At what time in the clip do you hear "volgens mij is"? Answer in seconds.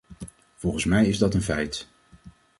0.55-1.17